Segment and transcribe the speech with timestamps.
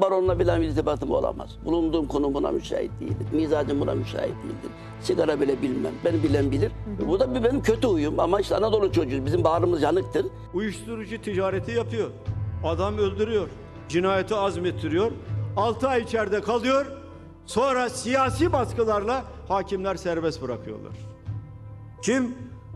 [0.00, 1.50] Baronla bilen bir irtibatım olamaz.
[1.64, 3.26] Bulunduğum konum buna müsait değildir.
[3.32, 4.70] Mizacım buna müsait değildir.
[5.00, 5.92] Sigara bile bilmem.
[6.04, 6.72] Beni bilen bilir.
[7.08, 9.26] Bu da bir benim kötü huyum ama işte Anadolu çocuğuyuz.
[9.26, 10.26] Bizim bağrımız yanıktır.
[10.54, 12.10] Uyuşturucu ticareti yapıyor.
[12.64, 13.48] Adam öldürüyor.
[13.88, 15.12] Cinayeti azmettiriyor.
[15.56, 16.86] 6 ay içeride kalıyor.
[17.46, 20.92] Sonra siyasi baskılarla hakimler serbest bırakıyorlar.
[22.02, 22.34] Kim?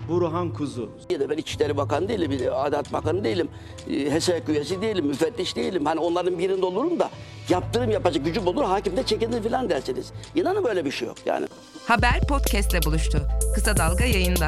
[0.09, 0.91] Burhan Kuzu.
[1.11, 3.49] Ya da ben İçişleri Bakanı değilim, bir Adalet Bakanı değilim,
[3.91, 5.85] e, HESEK üyesi değilim, müfettiş değilim.
[5.87, 7.11] Hani onların birinde olurum da
[7.49, 10.13] yaptırım yapacak gücüm olur, hakim de çekilir falan dersiniz.
[10.35, 11.47] İnanın böyle bir şey yok yani.
[11.87, 13.23] Haber podcastle buluştu.
[13.55, 14.47] Kısa Dalga yayında.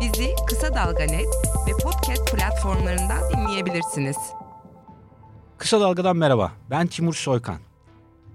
[0.00, 1.26] Bizi Kısa Dalga Net
[1.68, 4.16] ve podcast platformlarından dinleyebilirsiniz.
[5.58, 6.52] Kısa Dalga'dan merhaba.
[6.70, 7.58] Ben Timur Soykan.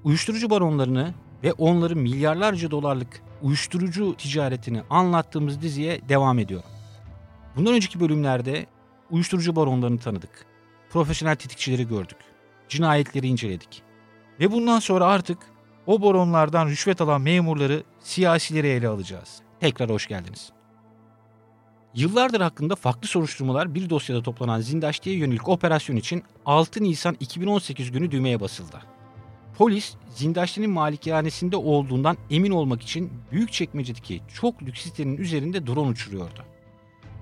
[0.03, 1.13] Uyuşturucu baronlarını
[1.43, 6.69] ve onların milyarlarca dolarlık uyuşturucu ticaretini anlattığımız diziye devam ediyorum.
[7.55, 8.65] Bundan önceki bölümlerde
[9.11, 10.45] uyuşturucu baronlarını tanıdık.
[10.89, 12.17] Profesyonel tetikçileri gördük.
[12.69, 13.81] Cinayetleri inceledik.
[14.39, 15.37] Ve bundan sonra artık
[15.87, 19.41] o baronlardan rüşvet alan memurları, siyasileri ele alacağız.
[19.59, 20.51] Tekrar hoş geldiniz.
[21.95, 28.11] Yıllardır hakkında farklı soruşturmalar bir dosyada toplanan Zindaşti'ye yönelik operasyon için 6 Nisan 2018 günü
[28.11, 28.81] düğmeye basıldı.
[29.59, 36.45] Polis, Zindaşti'nin malikanesinde olduğundan emin olmak için Büyükçekmece'deki çok lüks sitenin üzerinde drone uçuruyordu.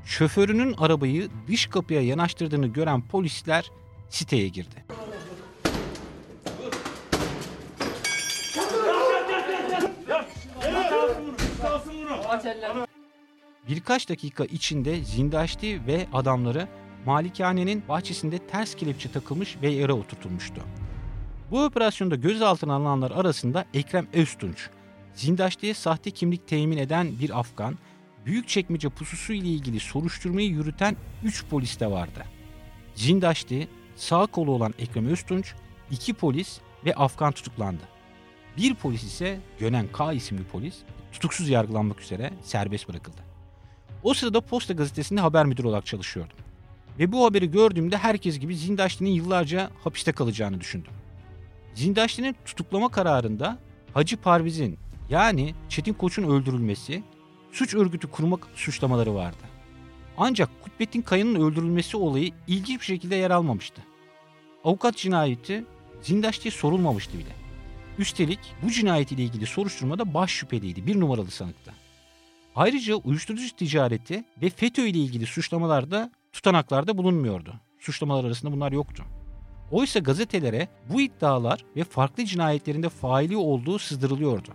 [0.06, 3.72] Şoförünün arabayı dış kapıya yanaştırdığını gören polisler
[4.10, 4.86] siteye girdi.
[13.70, 16.68] Birkaç dakika içinde Zindaşti ve adamları
[17.06, 20.62] malikanenin bahçesinde ters kelepçe takılmış ve yere oturtulmuştu.
[21.52, 24.70] Bu operasyonda gözaltına alınanlar arasında Ekrem Öztunç,
[25.14, 27.78] Zindaşti'ye sahte kimlik temin eden bir Afgan,
[28.26, 32.26] Büyükçekmece pususu ile ilgili soruşturmayı yürüten 3 polis de vardı.
[32.96, 35.54] Zindaşti, sağ kolu olan Ekrem Öztunç,
[35.92, 37.84] 2 polis ve Afgan tutuklandı.
[38.58, 40.76] Bir polis ise Gönen K isimli polis
[41.12, 43.22] tutuksuz yargılanmak üzere serbest bırakıldı.
[44.04, 46.38] O sırada Posta gazetesinde haber müdürü olarak çalışıyordum.
[47.00, 50.92] Ve bu haberi gördüğümde herkes gibi Zindaşti'nin yıllarca hapiste kalacağını düşündüm.
[51.78, 53.58] Zindaşti'nin tutuklama kararında
[53.94, 54.78] Hacı Parviz'in
[55.10, 57.04] yani Çetin Koç'un öldürülmesi,
[57.52, 59.44] suç örgütü kurmak suçlamaları vardı.
[60.18, 63.82] Ancak Kutbettin Kaya'nın öldürülmesi olayı ilginç bir şekilde yer almamıştı.
[64.64, 65.64] Avukat cinayeti
[66.02, 67.36] Zindaşti'ye sorulmamıştı bile.
[68.00, 71.72] Üstelik bu cinayet ile ilgili soruşturmada baş şüpheliydi, bir numaralı sanıkta.
[72.56, 77.54] Ayrıca uyuşturucu ticareti ve FETÖ ile ilgili suçlamalarda tutanaklarda bulunmuyordu.
[77.80, 79.04] Suçlamalar arasında bunlar yoktu.
[79.72, 84.50] Oysa gazetelere bu iddialar ve farklı cinayetlerinde faili olduğu sızdırılıyordu.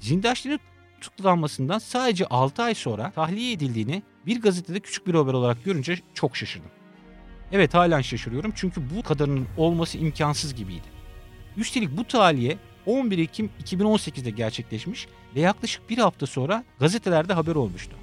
[0.00, 0.60] Zindaşti'nin
[1.00, 6.36] tutuklanmasından sadece 6 ay sonra tahliye edildiğini bir gazetede küçük bir haber olarak görünce çok
[6.36, 6.70] şaşırdım.
[7.52, 10.86] Evet halen şaşırıyorum çünkü bu kadarının olması imkansız gibiydi.
[11.56, 17.96] Üstelik bu tahliye 11 Ekim 2018'de gerçekleşmiş ve yaklaşık bir hafta sonra gazetelerde haber olmuştu.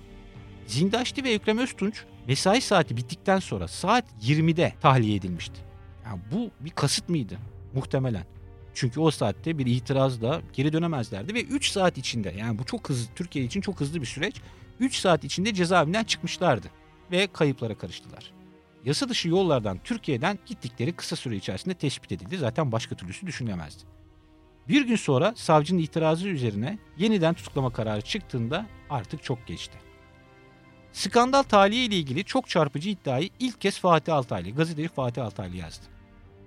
[0.67, 5.65] Zindaşti ve Ekrem Öztunç mesai saati bittikten sonra saat 20'de tahliye edilmişti.
[6.05, 7.37] Yani bu bir kasıt mıydı?
[7.73, 8.25] Muhtemelen.
[8.73, 13.13] Çünkü o saatte bir itirazla geri dönemezlerdi ve 3 saat içinde yani bu çok hızlı
[13.15, 14.35] Türkiye için çok hızlı bir süreç.
[14.79, 16.67] 3 saat içinde cezaevinden çıkmışlardı
[17.11, 18.31] ve kayıplara karıştılar.
[18.85, 22.37] Yasa dışı yollardan Türkiye'den gittikleri kısa süre içerisinde tespit edildi.
[22.37, 23.83] Zaten başka türlüsü düşünülemezdi.
[24.67, 29.77] Bir gün sonra savcının itirazı üzerine yeniden tutuklama kararı çıktığında artık çok geçti.
[30.93, 35.94] Skandal tahliye ile ilgili çok çarpıcı iddiayı ilk kez Fatih Altaylı, gazeteci Fatih Altaylı yazdı.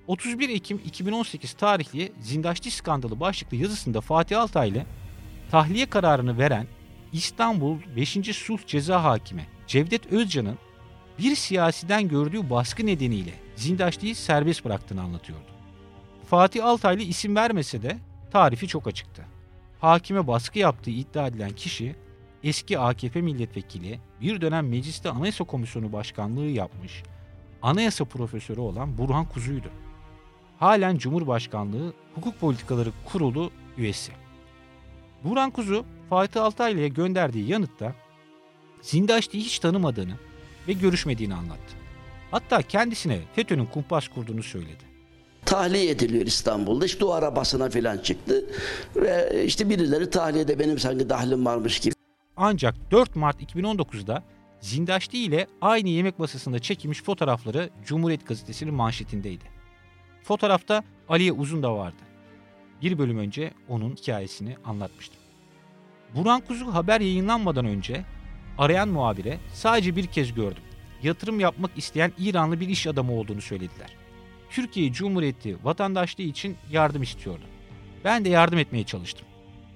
[0.09, 4.83] 31 Ekim 2018 tarihli Zindaşti skandalı başlıklı yazısında Fatih Altaylı,
[5.51, 6.67] tahliye kararını veren
[7.13, 8.37] İstanbul 5.
[8.37, 10.59] Sulh Ceza Hakimi Cevdet Özcan'ın
[11.19, 15.45] bir siyasiden gördüğü baskı nedeniyle Zindaşti'yi serbest bıraktığını anlatıyordu.
[16.31, 17.99] Fatih Altaylı isim vermese de
[18.31, 19.25] tarifi çok açıktı.
[19.81, 21.97] Hakime baskı yaptığı iddia edilen kişi
[22.45, 27.03] eski AKP milletvekili, bir dönem mecliste Anayasa Komisyonu Başkanlığı yapmış,
[27.63, 29.71] anayasa profesörü olan Burhan Kuzu'ydu.
[30.59, 34.13] Halen Cumhurbaşkanlığı Hukuk Politikaları Kurulu üyesi.
[35.25, 37.95] Burhan Kuzu, Fatih Altaylı'ya gönderdiği yanıtta
[38.83, 40.15] Zindaşti'yi hiç tanımadığını
[40.69, 41.75] ve görüşmediğini anlattı.
[42.31, 44.85] Hatta kendisine FETÖ'nün kumpas kurduğunu söyledi.
[45.45, 46.87] Tahliye ediliyor İstanbul'da.
[46.87, 48.45] İşte o arabasına falan çıktı.
[48.97, 51.95] Ve işte birileri tahliyede benim sanki dahlim varmış gibi.
[52.37, 54.23] Ancak 4 Mart 2019'da
[54.61, 59.58] Zindaşti ile aynı yemek masasında çekilmiş fotoğrafları Cumhuriyet Gazetesi'nin manşetindeydi.
[60.29, 62.03] Fotoğrafta Aliye Uzun da vardı.
[62.83, 65.21] Bir bölüm önce onun hikayesini anlatmıştım.
[66.15, 68.05] Burhan Kuzu haber yayınlanmadan önce
[68.59, 70.63] arayan muhabire sadece bir kez gördüm.
[71.03, 73.97] Yatırım yapmak isteyen İranlı bir iş adamı olduğunu söylediler.
[74.51, 77.45] Türkiye Cumhuriyeti vatandaşlığı için yardım istiyordu.
[78.05, 79.27] Ben de yardım etmeye çalıştım.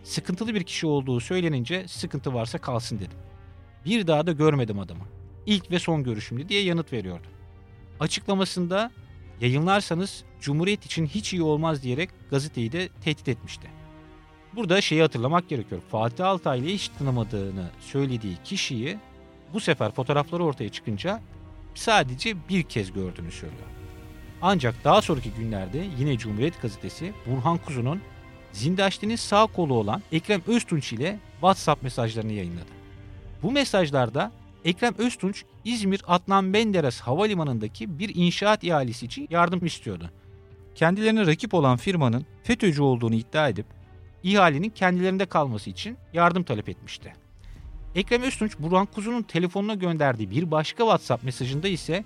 [0.05, 3.19] Sıkıntılı bir kişi olduğu söylenince sıkıntı varsa kalsın dedim.
[3.85, 5.05] Bir daha da görmedim adamı.
[5.47, 7.27] İlk ve son görüşümdü diye yanıt veriyordu.
[8.01, 8.91] Açıklamasında
[9.43, 13.69] yayınlarsanız Cumhuriyet için hiç iyi olmaz diyerek gazeteyi de tehdit etmişti.
[14.57, 15.81] Burada şeyi hatırlamak gerekiyor.
[15.91, 18.99] Fatih Altaylı'yı hiç tanımadığını söylediği kişiyi
[19.53, 21.21] bu sefer fotoğrafları ortaya çıkınca
[21.75, 23.69] sadece bir kez gördüğünü söylüyor.
[24.43, 28.01] Ancak daha sonraki günlerde yine Cumhuriyet Gazetesi Burhan Kuzu'nun
[28.53, 32.71] Zindaşti'nin sağ kolu olan Ekrem Öztunç ile WhatsApp mesajlarını yayınladı.
[33.43, 34.33] Bu mesajlarda
[34.65, 40.11] Ekrem Öztunç İzmir Adnan Menderes Havalimanı'ndaki bir inşaat ihalesi için yardım istiyordu.
[40.75, 43.67] Kendilerine rakip olan firmanın FETÖ'cü olduğunu iddia edip
[44.23, 47.13] ihalenin kendilerinde kalması için yardım talep etmişti.
[47.95, 52.05] Ekrem Öztunç Burhan Kuzu'nun telefonuna gönderdiği bir başka WhatsApp mesajında ise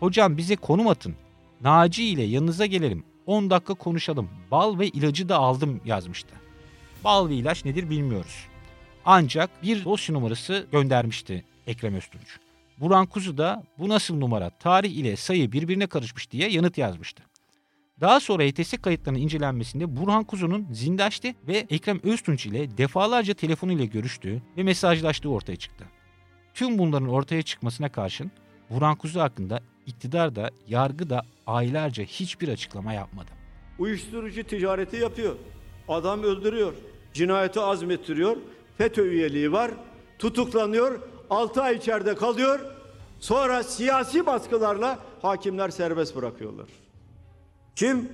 [0.00, 1.14] "Hocam bize konum atın.
[1.60, 3.04] Naci ile yanınıza gelelim.
[3.26, 4.28] 10 dakika konuşalım.
[4.50, 6.34] Bal ve ilacı da aldım." yazmıştı.
[7.04, 8.46] Bal ve ilaç nedir bilmiyoruz.
[9.04, 12.38] Ancak bir dosya numarası göndermişti Ekrem Öztunç.
[12.78, 17.22] Burhan Kuzu da bu nasıl numara, tarih ile sayı birbirine karışmış diye yanıt yazmıştı.
[18.00, 24.42] Daha sonra HTS kayıtlarının incelenmesinde Burhan Kuzu'nun Zindaşti ve Ekrem Öztunç ile defalarca telefonuyla görüştüğü
[24.56, 25.84] ve mesajlaştığı ortaya çıktı.
[26.54, 28.30] Tüm bunların ortaya çıkmasına karşın
[28.70, 33.30] Burhan Kuzu hakkında iktidar da yargı da aylarca hiçbir açıklama yapmadı.
[33.78, 35.36] Uyuşturucu ticareti yapıyor.
[35.88, 36.72] Adam öldürüyor.
[37.12, 38.36] Cinayeti azmettiriyor.
[38.78, 39.70] FETÖ üyeliği var.
[40.18, 41.13] Tutuklanıyor.
[41.30, 42.60] 6 ay içeride kalıyor.
[43.20, 46.68] Sonra siyasi baskılarla hakimler serbest bırakıyorlar.
[47.76, 48.08] Kim?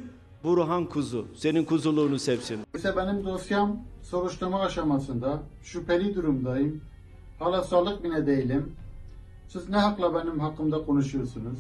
[0.45, 1.27] Burhan Kuzu.
[1.37, 2.61] Senin kuzuluğunu sevsin.
[2.75, 5.43] İşte benim dosyam soruşturma aşamasında.
[5.63, 6.81] Şüpheli durumdayım.
[7.39, 8.77] Hala sağlık bile değilim.
[9.49, 11.59] Siz ne hakla benim hakkımda konuşuyorsunuz?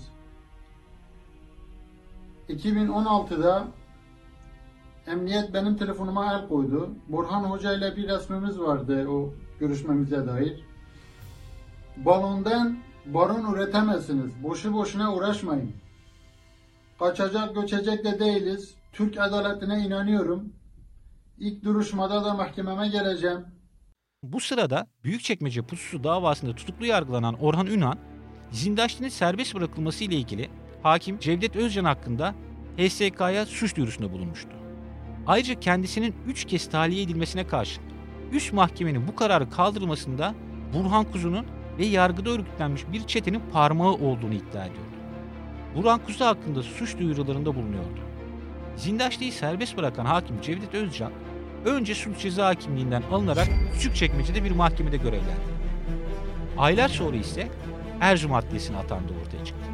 [2.49, 3.69] 2016'da
[5.07, 6.91] emniyet benim telefonuma el koydu.
[7.09, 10.65] Burhan Hoca ile bir resmimiz vardı o görüşmemize dair.
[11.97, 14.43] Balondan baron üretemezsiniz.
[14.43, 15.73] Boşu boşuna uğraşmayın.
[16.99, 18.75] Kaçacak göçecek de değiliz.
[18.93, 20.53] Türk adaletine inanıyorum.
[21.39, 23.47] İlk duruşmada da mahkememe geleceğim.
[24.23, 27.99] Bu sırada Büyükçekmece pususu davasında tutuklu yargılanan Orhan Ünhan,
[28.51, 30.51] Zindaşti'nin serbest bırakılması ile ilgili
[30.83, 32.35] hakim Cevdet Özcan hakkında
[32.77, 34.51] HSK'ya suç duyurusunda bulunmuştu.
[35.27, 37.83] Ayrıca kendisinin 3 kez tahliye edilmesine karşın
[38.33, 40.35] üst mahkemenin bu kararı kaldırılmasında
[40.75, 41.47] Burhan Kuzu'nun
[41.81, 44.91] ve yargıda örgütlenmiş bir çetenin parmağı olduğunu iddia ediyordu.
[45.77, 48.01] Burhan Kuzu hakkında suç duyurularında bulunuyordu.
[48.77, 51.13] Zindaşti'yi serbest bırakan hakim Cevdet Özcan,
[51.65, 55.61] önce suç ceza hakimliğinden alınarak Küçükçekmece'de bir mahkemede görevlendi.
[56.59, 57.49] Aylar sonra ise
[58.01, 59.71] Erzurum Adliyesi'ne atandığı ortaya çıktı.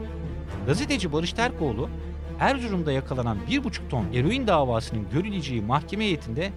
[0.66, 1.88] Gazeteci Barış Terkoğlu,
[2.40, 6.50] Erzurum'da yakalanan 1,5 ton eroin davasının görüleceği mahkeme heyetinde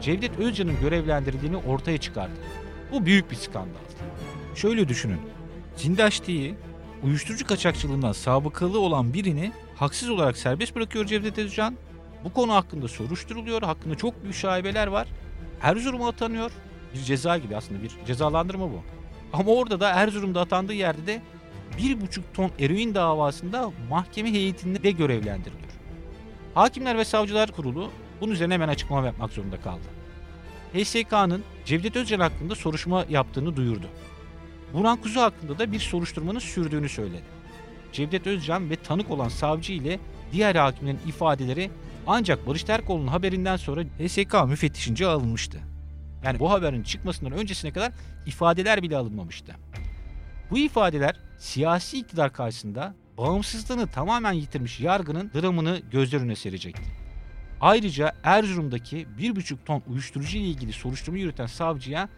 [0.00, 2.34] Cevdet Özcan'ın görevlendirildiğini ortaya çıkardı.
[2.92, 3.94] Bu büyük bir skandaldı.
[4.54, 5.20] Şöyle düşünün.
[5.76, 6.54] Zindaşti'yi
[7.02, 11.76] uyuşturucu kaçakçılığından sabıkalı olan birini haksız olarak serbest bırakıyor Cevdet Özcan.
[12.24, 13.62] Bu konu hakkında soruşturuluyor.
[13.62, 15.08] Hakkında çok büyük şaibeler var.
[15.62, 16.50] Erzurum'a atanıyor.
[16.94, 18.82] Bir ceza gibi aslında bir cezalandırma bu.
[19.32, 21.22] Ama orada da Erzurum'da atandığı yerde de
[21.78, 25.72] bir buçuk ton eroin davasında mahkeme heyetinde de görevlendiriliyor.
[26.54, 27.90] Hakimler ve Savcılar Kurulu
[28.20, 29.84] bunun üzerine hemen açıklama yapmak zorunda kaldı.
[30.74, 33.86] HSK'nın Cevdet Özcan hakkında soruşturma yaptığını duyurdu.
[34.74, 37.22] Burhan Kuzu hakkında da bir soruşturmanın sürdüğünü söyledi.
[37.92, 39.98] Cevdet Özcan ve tanık olan savcı ile
[40.32, 41.70] diğer hakimlerin ifadeleri
[42.06, 45.58] ancak Barış Terkoğlu'nun haberinden sonra HSK müfettişince alınmıştı.
[46.24, 47.92] Yani bu haberin çıkmasından öncesine kadar
[48.26, 49.56] ifadeler bile alınmamıştı.
[50.50, 56.82] Bu ifadeler siyasi iktidar karşısında bağımsızlığını tamamen yitirmiş yargının dramını gözler önüne serecekti.
[57.60, 62.08] Ayrıca Erzurum'daki 1,5 ton uyuşturucu ile ilgili soruşturma yürüten savcıya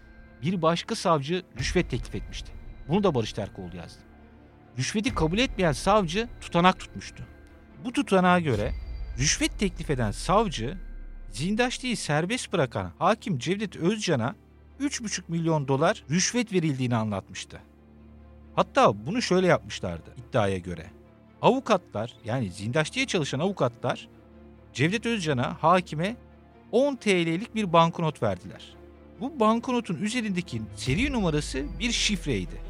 [0.43, 2.53] bir başka savcı rüşvet teklif etmişti.
[2.89, 4.01] Bunu da Barış Terkoğlu yazdı.
[4.79, 7.25] Rüşveti kabul etmeyen savcı tutanak tutmuştu.
[7.85, 8.73] Bu tutanağa göre
[9.19, 10.79] rüşvet teklif eden savcı
[11.31, 14.35] Zindaşti'yi serbest bırakan hakim Cevdet Özcan'a
[14.81, 17.61] 3,5 milyon dolar rüşvet verildiğini anlatmıştı.
[18.55, 20.87] Hatta bunu şöyle yapmışlardı iddiaya göre.
[21.43, 24.09] Avukatlar yani Zindaşti'ye çalışan avukatlar
[24.73, 26.17] Cevdet Özcan'a hakime
[26.73, 28.77] 10 TL'lik bir banknot verdiler.
[29.21, 32.61] Bu banknotun üzerindeki seri numarası bir şifreydi.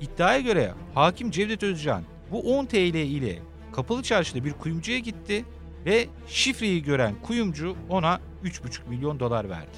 [0.00, 3.38] İddiaya göre hakim Cevdet Özcan bu 10 TL ile
[3.72, 5.44] kapalı çarşıda bir kuyumcuya gitti
[5.86, 9.76] ve şifreyi gören kuyumcu ona 3,5 milyon dolar verdi.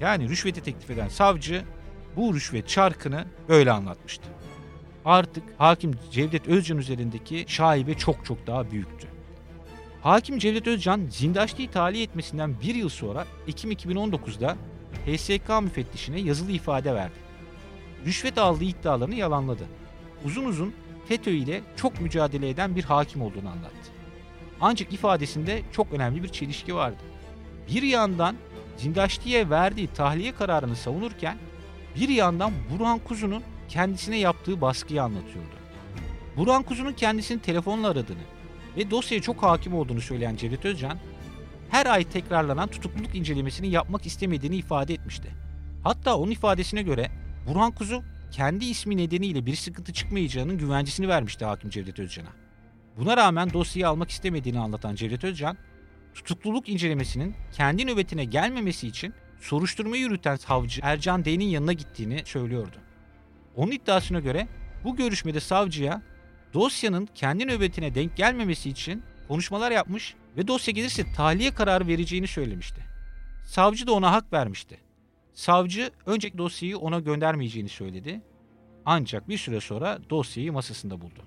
[0.00, 1.64] Yani rüşveti teklif eden savcı
[2.16, 4.28] bu rüşvet çarkını böyle anlatmıştı.
[5.04, 9.08] Artık hakim Cevdet Özcan üzerindeki şaibe çok çok daha büyüktü.
[10.02, 14.56] Hakim Cevdet Özcan Zindaşti'yi tahliye etmesinden bir yıl sonra Ekim 2019'da
[15.06, 17.26] HSK müfettişine yazılı ifade verdi.
[18.06, 19.64] Rüşvet aldığı iddialarını yalanladı.
[20.24, 20.74] Uzun uzun
[21.08, 23.90] FETÖ ile çok mücadele eden bir hakim olduğunu anlattı.
[24.60, 26.98] Ancak ifadesinde çok önemli bir çelişki vardı.
[27.68, 28.36] Bir yandan
[28.76, 31.38] Zindaşti'ye verdiği tahliye kararını savunurken
[31.96, 35.56] bir yandan Burhan Kuzu'nun kendisine yaptığı baskıyı anlatıyordu.
[36.36, 38.22] Burhan Kuzu'nun kendisini telefonla aradığını
[38.76, 40.98] ve dosyaya çok hakim olduğunu söyleyen Cevdet Özcan,
[41.70, 45.28] her ay tekrarlanan tutukluluk incelemesini yapmak istemediğini ifade etmişti.
[45.84, 47.10] Hatta onun ifadesine göre
[47.48, 52.28] Burhan Kuzu kendi ismi nedeniyle bir sıkıntı çıkmayacağının güvencesini vermişti hakim Cevdet Özcan'a.
[52.96, 55.56] Buna rağmen dosyayı almak istemediğini anlatan Cevdet Özcan,
[56.14, 62.76] tutukluluk incelemesinin kendi nöbetine gelmemesi için soruşturmayı yürüten savcı Ercan D'nin yanına gittiğini söylüyordu.
[63.56, 64.48] Onun iddiasına göre
[64.84, 66.02] bu görüşmede savcıya
[66.54, 72.80] dosyanın kendi nöbetine denk gelmemesi için konuşmalar yapmış ve dosya gelirse tahliye kararı vereceğini söylemişti.
[73.46, 74.78] Savcı da ona hak vermişti.
[75.32, 78.20] Savcı önce dosyayı ona göndermeyeceğini söyledi.
[78.84, 81.22] Ancak bir süre sonra dosyayı masasında buldu.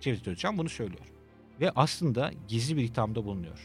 [0.00, 1.06] Cevdet Özcan bunu söylüyor.
[1.60, 3.58] Ve aslında gizli bir ithamda bulunuyor.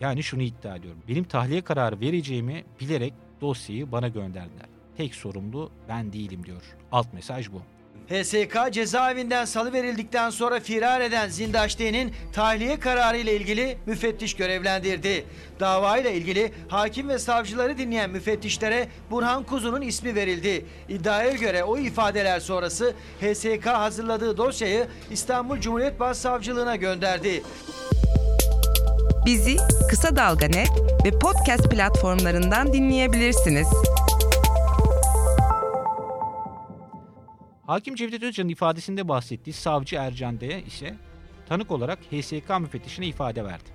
[0.00, 1.02] Yani şunu iddia ediyorum.
[1.08, 4.66] Benim tahliye kararı vereceğimi bilerek dosyayı bana gönderdiler.
[4.96, 6.62] Tek sorumlu ben değilim diyor.
[6.92, 7.62] Alt mesaj bu.
[8.08, 15.24] HSK cezaevinden salıverildikten sonra firar eden Zindaşti'nin tahliye kararı ile ilgili müfettiş görevlendirdi.
[15.60, 20.64] Davayla ilgili hakim ve savcıları dinleyen müfettişlere Burhan Kuzu'nun ismi verildi.
[20.88, 27.42] İddiaya göre o ifadeler sonrası HSK hazırladığı dosyayı İstanbul Cumhuriyet Başsavcılığına gönderdi.
[29.26, 29.56] Bizi
[29.90, 30.46] Kısa Dalga
[31.04, 33.68] ve podcast platformlarından dinleyebilirsiniz.
[37.66, 40.96] Hakim Cevdet Özcan'ın ifadesinde bahsettiği savcı Ercan D ise
[41.48, 43.70] tanık olarak HSK müfettişine ifade verdi.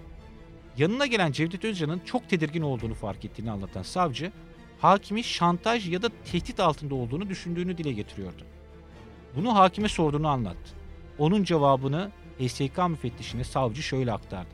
[0.77, 4.31] Yanına gelen Cevdet Özcan'ın çok tedirgin olduğunu fark ettiğini anlatan savcı,
[4.79, 8.43] hakimi şantaj ya da tehdit altında olduğunu düşündüğünü dile getiriyordu.
[9.35, 10.75] Bunu hakime sorduğunu anlattı.
[11.17, 14.49] Onun cevabını HSK müfettişine savcı şöyle aktardı.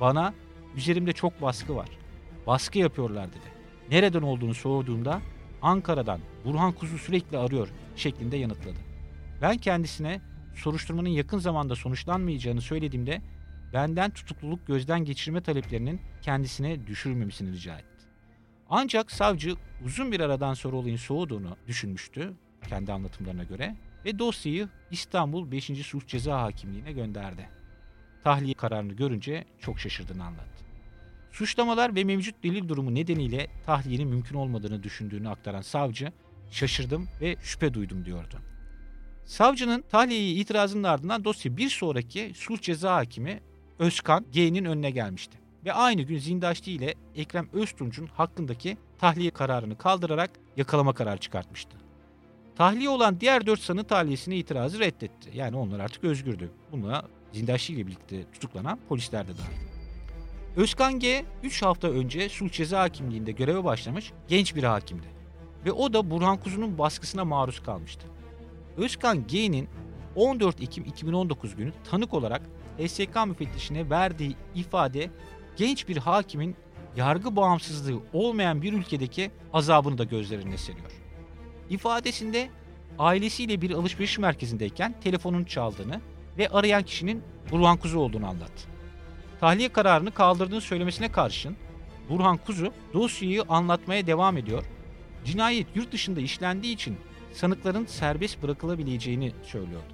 [0.00, 0.34] Bana
[0.76, 1.88] üzerimde çok baskı var.
[2.46, 3.50] Baskı yapıyorlar dedi.
[3.90, 5.20] Nereden olduğunu sorduğumda
[5.62, 8.78] Ankara'dan Burhan Kuzu sürekli arıyor şeklinde yanıtladı.
[9.42, 10.20] Ben kendisine
[10.54, 13.22] soruşturmanın yakın zamanda sonuçlanmayacağını söylediğimde
[13.72, 18.04] benden tutukluluk gözden geçirme taleplerinin kendisine düşürmemesini rica etti.
[18.70, 22.32] Ancak savcı uzun bir aradan sonra olayın soğuduğunu düşünmüştü
[22.68, 25.64] kendi anlatımlarına göre ve dosyayı İstanbul 5.
[25.64, 27.48] Sulh Ceza Hakimliği'ne gönderdi.
[28.24, 30.49] Tahliye kararını görünce çok şaşırdığını anlattı.
[31.32, 36.12] Suçlamalar ve mevcut delil durumu nedeniyle tahliyenin mümkün olmadığını düşündüğünü aktaran savcı,
[36.50, 38.38] şaşırdım ve şüphe duydum diyordu.
[39.24, 43.40] Savcının tahliyeye itirazının ardından dosya bir sonraki sulh ceza hakimi
[43.78, 45.38] Özkan G'nin önüne gelmişti.
[45.64, 51.76] Ve aynı gün Zindaşti ile Ekrem Öztunç'un hakkındaki tahliye kararını kaldırarak yakalama kararı çıkartmıştı.
[52.56, 55.30] Tahliye olan diğer dört sanık tahliyesine itirazı reddetti.
[55.34, 56.50] Yani onlar artık özgürdü.
[56.72, 59.69] Buna Zindaşti ile birlikte tutuklanan polisler de dahil.
[60.56, 65.06] Özkan G 3 hafta önce sulh ceza hakimliğinde göreve başlamış genç bir hakimdi.
[65.64, 68.06] Ve o da Burhan Kuzu'nun baskısına maruz kalmıştı.
[68.76, 69.68] Özkan G'nin
[70.16, 72.42] 14 Ekim 2019 günü tanık olarak
[72.78, 75.10] HSK müfettişine verdiği ifade
[75.56, 76.56] genç bir hakimin
[76.96, 80.90] yargı bağımsızlığı olmayan bir ülkedeki azabını da gözlerine seriyor.
[81.70, 82.50] İfadesinde
[82.98, 86.00] ailesiyle bir alışveriş merkezindeyken telefonun çaldığını
[86.38, 88.79] ve arayan kişinin Burhan Kuzu olduğunu anlattı.
[89.40, 91.56] Tahliye kararını kaldırdığını söylemesine karşın
[92.08, 94.64] Burhan Kuzu dosyayı anlatmaya devam ediyor.
[95.24, 96.96] Cinayet yurt dışında işlendiği için
[97.32, 99.92] sanıkların serbest bırakılabileceğini söylüyordu.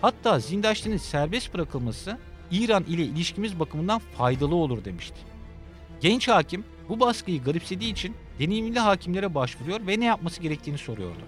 [0.00, 2.18] Hatta Zindaşti'nin serbest bırakılması
[2.50, 5.16] İran ile ilişkimiz bakımından faydalı olur demişti.
[6.00, 11.22] Genç hakim bu baskıyı garipsediği için deneyimli hakimlere başvuruyor ve ne yapması gerektiğini soruyordu.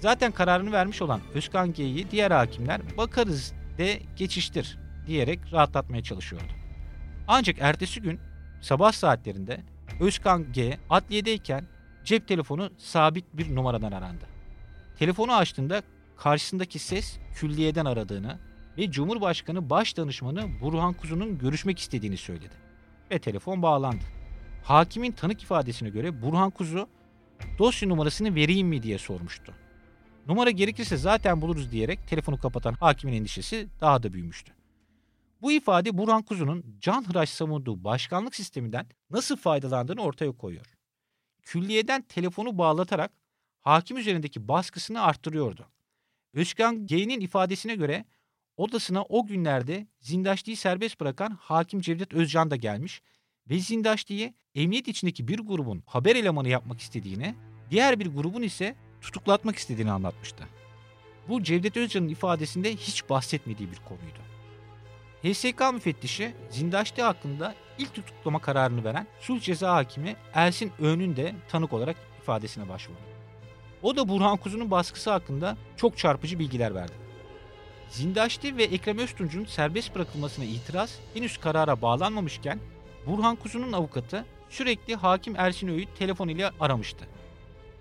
[0.00, 6.57] Zaten kararını vermiş olan Özkan G'yi diğer hakimler bakarız de geçiştir diyerek rahatlatmaya çalışıyordu.
[7.28, 8.20] Ancak ertesi gün
[8.60, 9.60] sabah saatlerinde
[10.00, 11.64] Özkan G adliyedeyken
[12.04, 14.24] cep telefonu sabit bir numaradan arandı.
[14.98, 15.82] Telefonu açtığında
[16.16, 18.38] karşısındaki ses külliyeden aradığını
[18.78, 22.54] ve Cumhurbaşkanı Başdanışmanı Burhan Kuzu'nun görüşmek istediğini söyledi.
[23.10, 24.04] Ve telefon bağlandı.
[24.64, 26.88] Hakimin tanık ifadesine göre Burhan Kuzu
[27.58, 29.54] dosya numarasını vereyim mi diye sormuştu.
[30.26, 34.57] Numara gerekirse zaten buluruz diyerek telefonu kapatan hakimin endişesi daha da büyümüştü.
[35.40, 40.66] Bu ifade Burhan Kuzu'nun canhıraş savunduğu başkanlık sisteminden nasıl faydalandığını ortaya koyuyor.
[41.42, 43.12] Külliyeden telefonu bağlatarak
[43.60, 45.66] hakim üzerindeki baskısını arttırıyordu.
[46.34, 48.04] Özkan G'nin ifadesine göre
[48.56, 53.02] odasına o günlerde Zindaşti'yi serbest bırakan hakim Cevdet Özcan da gelmiş
[53.50, 57.34] ve Zindaşti'yi emniyet içindeki bir grubun haber elemanı yapmak istediğini,
[57.70, 60.48] diğer bir grubun ise tutuklatmak istediğini anlatmıştı.
[61.28, 64.27] Bu Cevdet Özcan'ın ifadesinde hiç bahsetmediği bir konuydu.
[65.32, 71.72] HSK müfettişi Zindaşti hakkında ilk tutuklama kararını veren sulh ceza hakimi Ersin Öğün'ün de tanık
[71.72, 72.98] olarak ifadesine başvurdu.
[73.82, 76.92] O da Burhan Kuzu'nun baskısı hakkında çok çarpıcı bilgiler verdi.
[77.90, 82.60] Zindaşti ve Ekrem Öztunç'un serbest bırakılmasına itiraz henüz karara bağlanmamışken
[83.06, 87.06] Burhan Kuzu'nun avukatı sürekli hakim Ersin Öğü'yü telefon ile aramıştı.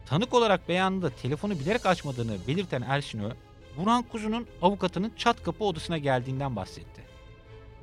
[0.05, 3.33] Tanık olarak beyanında telefonu bilerek açmadığını belirten Ersin Öğü,
[3.77, 7.06] Burhan Kuzu'nun avukatının çat kapı odasına geldiğinden bahsetti.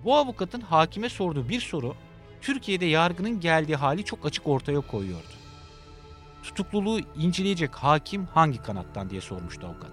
[0.04, 1.94] Bu avukatın hakime sorduğu bir soru
[2.42, 5.34] Türkiye'de yargının geldiği hali çok açık ortaya koyuyordu.
[6.42, 9.92] Tutukluluğu inceleyecek hakim hangi kanattan diye sormuştu avukat.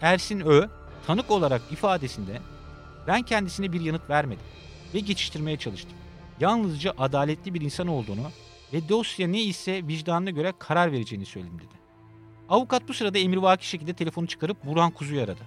[0.00, 0.68] Ersin Ö,
[1.06, 2.40] tanık olarak ifadesinde
[3.06, 4.44] ben kendisine bir yanıt vermedim
[4.94, 5.98] ve geçiştirmeye çalıştım.
[6.40, 8.30] Yalnızca adaletli bir insan olduğunu
[8.72, 11.82] ve dosya ne ise vicdanına göre karar vereceğini söyledim dedi.
[12.48, 15.42] Avukat bu sırada emirvaki şekilde telefonu çıkarıp Burhan Kuzu'yu aradı.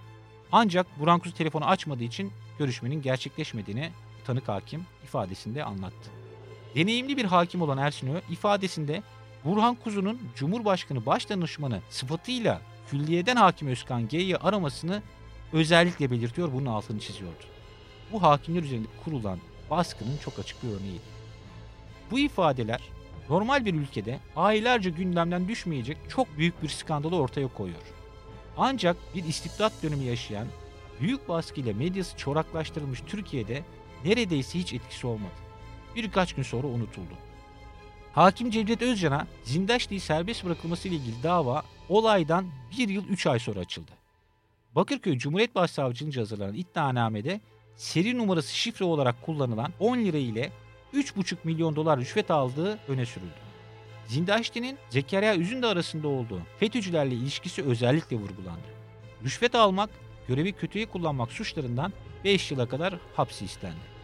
[0.51, 3.92] Ancak Burhan Kuzu telefonu açmadığı için görüşmenin gerçekleşmediğini
[4.26, 6.10] tanık hakim ifadesinde anlattı.
[6.76, 9.04] Deneyimli bir hakim olan Ersin Ö ifadesinde
[9.46, 15.02] Burhan Kuzu'nun Cumhurbaşkanı Başdanışmanı sıfatıyla külliyeden Hakim Özkan G'yi aramasını
[15.54, 17.44] özellikle belirtiyor, bunun altını çiziyordu.
[18.12, 21.16] Bu hakimler üzerinde kurulan baskının çok açık bir örneğiydi.
[22.12, 22.82] Bu ifadeler
[23.30, 27.82] normal bir ülkede aylarca gündemden düşmeyecek çok büyük bir skandalı ortaya koyuyor.
[28.58, 30.48] Ancak bir istibdat dönemi yaşayan,
[31.02, 33.64] büyük baskıyla medyası çoraklaştırılmış Türkiye'de
[34.06, 35.34] neredeyse hiç etkisi olmadı.
[35.96, 37.14] Birkaç gün sonra unutuldu.
[38.14, 42.46] Hakim Cevdet Özcan'a Zindaşti'yi serbest bırakılması ile ilgili dava olaydan
[42.78, 43.92] bir yıl 3 ay sonra açıldı.
[44.75, 47.42] Bakırköy Cumhuriyet Başsavcılığınca hazırlanan iddianamede
[47.75, 50.52] seri numarası şifre olarak kullanılan 10 lira ile
[50.94, 53.46] 3,5 milyon dolar rüşvet aldığı öne sürüldü.
[54.08, 58.68] Zindaşti'nin Zekeriya Üzündü arasında olduğu FETÖ'cülerle ilişkisi özellikle vurgulandı.
[59.24, 59.90] Rüşvet almak,
[60.27, 63.96] görevi kötüye kullanmak suçlarından 5 yıla kadar hapsi istendi.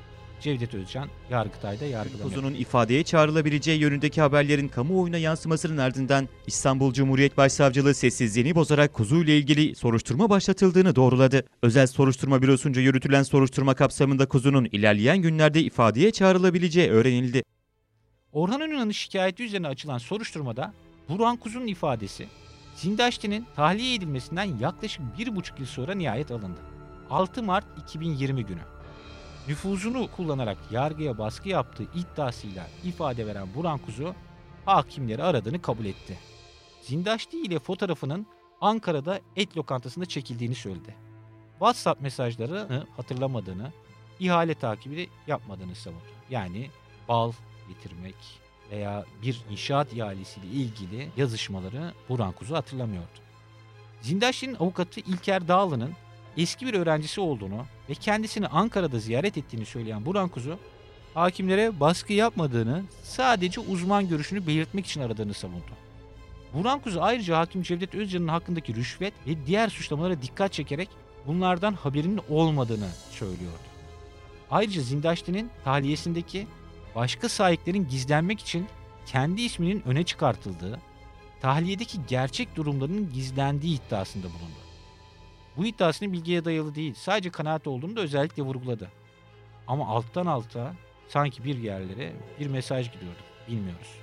[0.41, 2.29] Cevdet Özcan Yargıtay'da yargılanıyor.
[2.29, 9.37] Kuzu'nun ifadeye çağrılabileceği yönündeki haberlerin kamuoyuna yansımasının ardından İstanbul Cumhuriyet Başsavcılığı sessizliğini bozarak Kuzu ile
[9.37, 11.45] ilgili soruşturma başlatıldığını doğruladı.
[11.61, 17.43] Özel Soruşturma Bürosu'nca yürütülen soruşturma kapsamında Kuzu'nun ilerleyen günlerde ifadeye çağrılabileceği öğrenildi.
[18.33, 20.73] Orhan Ünal'ın şikayeti üzerine açılan soruşturmada
[21.09, 22.27] Burhan Kuzu'nun ifadesi
[22.81, 26.59] Zindaşti'nin tahliye edilmesinden yaklaşık bir buçuk yıl sonra nihayet alındı.
[27.09, 28.61] 6 Mart 2020 günü.
[29.47, 34.15] Nüfuzunu kullanarak yargıya baskı yaptığı iddiasıyla ifade veren Burhan Kuzu
[34.65, 36.19] hakimleri aradığını kabul etti.
[36.81, 38.27] Zindaşti ile fotoğrafının
[38.61, 40.95] Ankara'da et lokantasında çekildiğini söyledi.
[41.51, 43.71] WhatsApp mesajlarını hatırlamadığını,
[44.19, 46.03] ihale takibi yapmadığını savundu.
[46.29, 46.69] Yani
[47.07, 47.31] bal
[47.67, 48.40] getirmek
[48.71, 53.07] veya bir inşaat ihalesiyle ilgili yazışmaları Burhan Kuzu hatırlamıyordu.
[54.01, 55.91] Zindaşti'nin avukatı İlker Dağlı'nın
[56.37, 60.59] eski bir öğrencisi olduğunu ve kendisini Ankara'da ziyaret ettiğini söyleyen Burhan Kuzu,
[61.13, 65.71] hakimlere baskı yapmadığını, sadece uzman görüşünü belirtmek için aradığını savundu.
[66.53, 70.89] Burhan Kuzu ayrıca hakim Cevdet Özcan'ın hakkındaki rüşvet ve diğer suçlamalara dikkat çekerek
[71.27, 73.71] bunlardan haberinin olmadığını söylüyordu.
[74.51, 76.47] Ayrıca Zindaşti'nin tahliyesindeki
[76.95, 78.67] başka sahiplerin gizlenmek için
[79.05, 80.79] kendi isminin öne çıkartıldığı,
[81.41, 84.59] tahliyedeki gerçek durumlarının gizlendiği iddiasında bulundu.
[85.57, 88.91] Bu iddiasının bilgiye dayalı değil, sadece kanaat olduğunu da özellikle vurguladı.
[89.67, 90.73] Ama alttan alta
[91.07, 93.95] sanki bir yerlere bir mesaj gidiyordu, bilmiyoruz.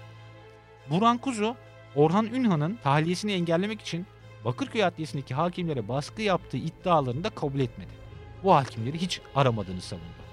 [0.91, 1.57] Burhan Kuzu,
[1.97, 4.07] Orhan Ünhan'ın tahliyesini engellemek için
[4.45, 7.91] Bakırköy Adliyesi'ndeki hakimlere baskı yaptığı iddialarını da kabul etmedi.
[8.45, 10.28] Bu hakimleri hiç aramadığını savundu.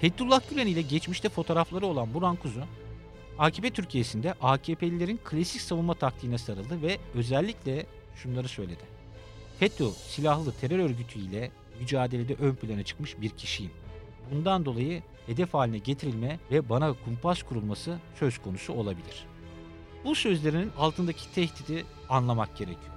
[0.00, 2.60] Fethullah Gülen ile geçmişte fotoğrafları olan Burhan Kuzu,
[3.38, 7.86] AKP Türkiye'sinde AKP'lilerin klasik savunma taktiğine sarıldı ve özellikle
[8.16, 8.82] şunları söyledi.
[9.58, 13.72] FETÖ silahlı terör örgütüyle mücadelede ön plana çıkmış bir kişiyim.
[14.30, 19.26] Bundan dolayı hedef haline getirilme ve bana kumpas kurulması söz konusu olabilir.
[20.04, 22.94] Bu sözlerin altındaki tehdidi anlamak gerekiyor.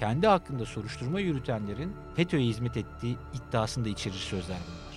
[0.00, 4.93] Kendi hakkında soruşturma yürütenlerin FETÖ'ye hizmet ettiği iddiasında içerir sözler bunlar.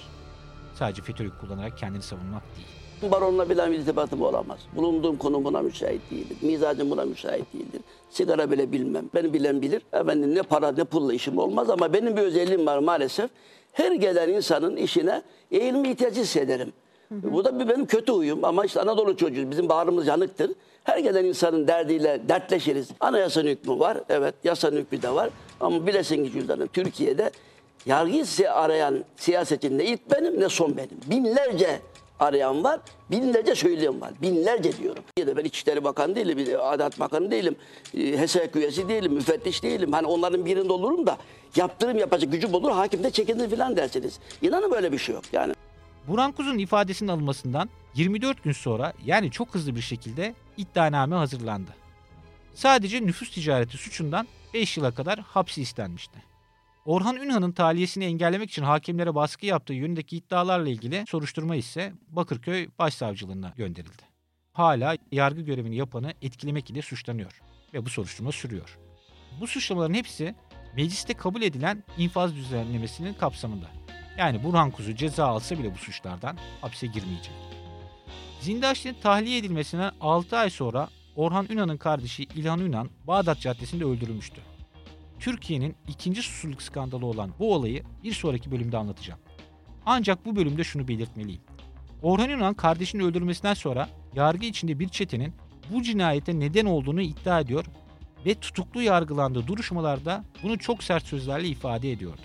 [0.79, 3.11] Sadece FETÖ'yü kullanarak kendini savunmak değil.
[3.11, 4.59] Baronla bilen bir irtibatım olamaz.
[4.75, 6.37] Bulunduğum konum buna müsait değildir.
[6.41, 7.81] Mizacım buna müsait değildir.
[8.09, 9.05] Sigara bile bilmem.
[9.15, 9.81] Beni bilen bilir.
[9.93, 13.29] Efendim ne para ne pulla işim olmaz ama benim bir özelliğim var maalesef.
[13.73, 16.73] Her gelen insanın işine eğilme ihtiyacı hissederim.
[17.11, 19.51] Bu da bir benim kötü huyum ama işte Anadolu çocuğuyuz.
[19.51, 20.51] Bizim bağrımız yanıktır.
[20.83, 22.89] Her gelen insanın derdiyle dertleşiriz.
[22.99, 23.97] Anayasanın hükmü var.
[24.09, 25.29] Evet yasanın hükmü de var.
[25.59, 27.31] Ama bilesin ki cüzdanım Türkiye'de
[27.85, 30.97] Yargıyı arayan siyasetçi ne ilk benim ne son benim.
[31.05, 31.81] Binlerce
[32.19, 32.79] arayan var,
[33.11, 34.11] binlerce söyleyen var.
[34.21, 35.03] Binlerce diyorum.
[35.17, 37.55] Ya da ben İçişleri Bakanı değilim, Adalet Bakanı değilim,
[37.97, 39.91] e, HESEK üyesi değilim, müfettiş değilim.
[39.91, 41.17] Hani onların birinde olurum da
[41.55, 44.19] yaptırım yapacak gücüm olur, hakim de çekinir falan dersiniz.
[44.41, 45.53] İnanın böyle bir şey yok yani.
[46.07, 51.71] Burhan Kuzu'nun ifadesinin alınmasından 24 gün sonra yani çok hızlı bir şekilde iddianame hazırlandı.
[52.53, 56.23] Sadece nüfus ticareti suçundan 5 yıla kadar hapsi istenmişti.
[56.87, 63.53] Orhan Ünhan'ın tahliyesini engellemek için hakimlere baskı yaptığı yönündeki iddialarla ilgili soruşturma ise Bakırköy Başsavcılığına
[63.57, 64.03] gönderildi.
[64.53, 67.41] Hala yargı görevini yapanı etkilemek ile suçlanıyor
[67.73, 68.77] ve bu soruşturma sürüyor.
[69.41, 70.35] Bu suçlamaların hepsi
[70.75, 73.67] mecliste kabul edilen infaz düzenlemesinin kapsamında.
[74.17, 77.33] Yani Burhan Kuzu ceza alsa bile bu suçlardan hapse girmeyecek.
[78.41, 84.41] Zindaşti'nin tahliye edilmesinden 6 ay sonra Orhan Ünal'ın kardeşi İlhan Ünal Bağdat Caddesi'nde öldürülmüştü.
[85.19, 89.19] Türkiye'nin ikinci susuzluk skandalı olan bu olayı bir sonraki bölümde anlatacağım.
[89.85, 91.41] Ancak bu bölümde şunu belirtmeliyim.
[92.01, 95.33] Orhan Ünal kardeşinin öldürülmesinden sonra yargı içinde bir çetenin
[95.71, 97.65] bu cinayete neden olduğunu iddia ediyor
[98.25, 102.21] ve tutuklu yargılandığı duruşmalarda bunu çok sert sözlerle ifade ediyordu.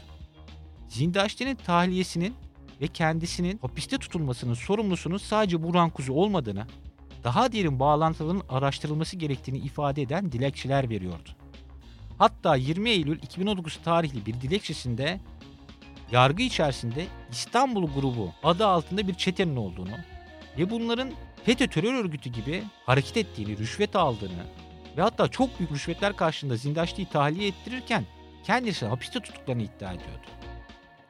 [0.88, 2.34] Zindaşti'nin tahliyesinin
[2.80, 6.66] ve kendisinin hapiste tutulmasının sorumlusunun sadece Burhan Kuzu olmadığını,
[7.24, 11.30] daha derin bağlantıların araştırılması gerektiğini ifade eden dilekçeler veriyordu.
[12.18, 15.20] Hatta 20 Eylül 2019 tarihli bir dilekçesinde
[16.12, 19.96] yargı içerisinde İstanbul grubu adı altında bir çetenin olduğunu
[20.58, 21.10] ve bunların
[21.44, 24.46] FETÖ terör örgütü gibi hareket ettiğini, rüşvet aldığını
[24.96, 28.04] ve hatta çok büyük rüşvetler karşılığında Zindaşti'yi tahliye ettirirken
[28.44, 30.26] kendisi hapiste tuttuklarını iddia ediyordu.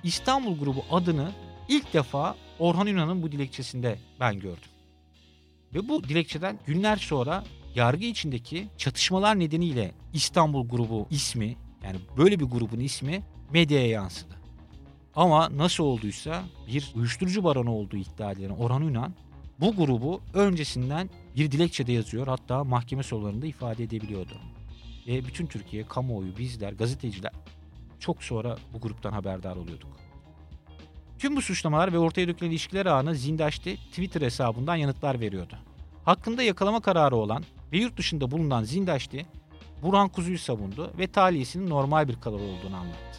[0.05, 1.33] İstanbul grubu adını
[1.69, 4.71] ilk defa Orhan Ünal'ın bu dilekçesinde ben gördüm.
[5.75, 12.45] Ve bu dilekçeden günler sonra yargı içindeki çatışmalar nedeniyle İstanbul grubu ismi yani böyle bir
[12.45, 14.35] grubun ismi medyaya yansıdı.
[15.15, 19.11] Ama nasıl olduysa bir uyuşturucu baronu olduğu iddia edilen Orhan Ünal
[19.61, 24.35] bu grubu öncesinden bir dilekçede yazıyor hatta mahkeme sorularında ifade edebiliyordu.
[25.07, 27.33] Ve bütün Türkiye, kamuoyu, bizler, gazeteciler
[28.01, 29.97] çok sonra bu gruptan haberdar oluyorduk.
[31.19, 35.57] Tüm bu suçlamalar ve ortaya dökülen ilişkiler ağına Zindaşti Twitter hesabından yanıtlar veriyordu.
[36.05, 39.27] Hakkında yakalama kararı olan ve yurt dışında bulunan Zindaşti,
[39.83, 43.19] Burhan Kuzu'yu savundu ve tahliyesinin normal bir karar olduğunu anlattı.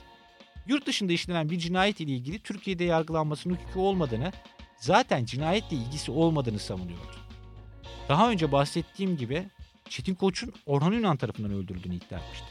[0.67, 4.31] Yurt dışında işlenen bir cinayet ile ilgili Türkiye'de yargılanmasının hukuki olmadığını,
[4.77, 7.15] zaten cinayetle ilgisi olmadığını savunuyordu.
[8.09, 9.43] Daha önce bahsettiğim gibi
[9.89, 12.47] Çetin Koç'un Orhan Ünal tarafından öldürüldüğünü iddia etmişti.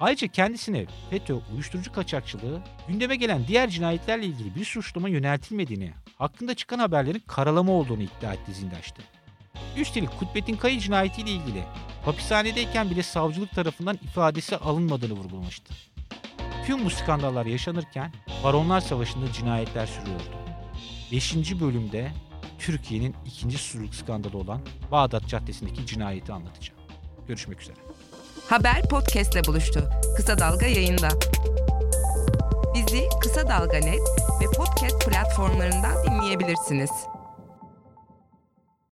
[0.00, 6.78] Ayrıca kendisine FETÖ, uyuşturucu kaçakçılığı, gündeme gelen diğer cinayetlerle ilgili bir suçlama yöneltilmediğini, hakkında çıkan
[6.78, 9.02] haberlerin karalama olduğunu iddia etti Zindaş'ta.
[9.76, 11.64] Üstelik Kutbettin Kayı cinayetiyle ilgili
[12.04, 15.74] hapishanedeyken bile savcılık tarafından ifadesi alınmadığını vurgulamıştı.
[16.66, 18.12] Tüm bu skandallar yaşanırken
[18.44, 20.22] Baronlar Savaşı'nda cinayetler sürüyordu.
[21.12, 21.60] 5.
[21.60, 22.12] bölümde
[22.58, 24.60] Türkiye'nin ikinci susuzluk skandalı olan
[24.92, 26.80] Bağdat Caddesi'ndeki cinayeti anlatacağım.
[27.28, 27.76] Görüşmek üzere.
[28.48, 29.90] Haber podcastle buluştu.
[30.16, 31.08] Kısa Dalga yayında.
[32.74, 34.00] Bizi Kısa Dalga Net
[34.40, 36.90] ve podcast platformlarından dinleyebilirsiniz.